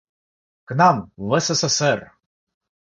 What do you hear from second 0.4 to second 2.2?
К нам, в СССР!